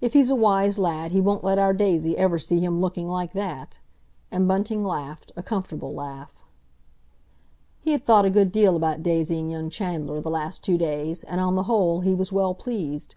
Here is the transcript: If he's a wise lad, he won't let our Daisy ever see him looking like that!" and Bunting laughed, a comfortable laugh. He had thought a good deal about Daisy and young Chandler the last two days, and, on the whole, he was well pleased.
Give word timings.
If 0.00 0.14
he's 0.14 0.30
a 0.30 0.34
wise 0.34 0.78
lad, 0.78 1.12
he 1.12 1.20
won't 1.20 1.44
let 1.44 1.58
our 1.58 1.74
Daisy 1.74 2.16
ever 2.16 2.38
see 2.38 2.60
him 2.60 2.80
looking 2.80 3.10
like 3.10 3.34
that!" 3.34 3.78
and 4.30 4.48
Bunting 4.48 4.82
laughed, 4.86 5.32
a 5.36 5.42
comfortable 5.42 5.92
laugh. 5.92 6.42
He 7.78 7.92
had 7.92 8.02
thought 8.02 8.24
a 8.24 8.30
good 8.30 8.52
deal 8.52 8.74
about 8.74 9.02
Daisy 9.02 9.38
and 9.38 9.50
young 9.52 9.68
Chandler 9.68 10.22
the 10.22 10.30
last 10.30 10.64
two 10.64 10.78
days, 10.78 11.24
and, 11.24 11.42
on 11.42 11.56
the 11.56 11.64
whole, 11.64 12.00
he 12.00 12.14
was 12.14 12.32
well 12.32 12.54
pleased. 12.54 13.16